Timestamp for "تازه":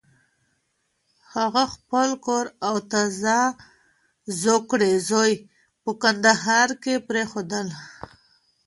2.91-3.39